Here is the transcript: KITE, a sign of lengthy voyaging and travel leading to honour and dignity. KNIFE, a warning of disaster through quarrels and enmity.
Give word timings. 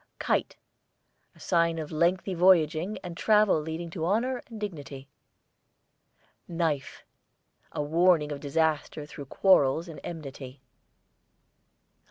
KITE, 0.17 0.55
a 1.35 1.39
sign 1.39 1.77
of 1.77 1.91
lengthy 1.91 2.33
voyaging 2.33 2.97
and 3.03 3.15
travel 3.15 3.61
leading 3.61 3.91
to 3.91 4.03
honour 4.03 4.41
and 4.47 4.59
dignity. 4.59 5.09
KNIFE, 6.47 7.03
a 7.71 7.83
warning 7.83 8.31
of 8.31 8.39
disaster 8.39 9.05
through 9.05 9.25
quarrels 9.25 9.87
and 9.87 9.99
enmity. 10.03 10.59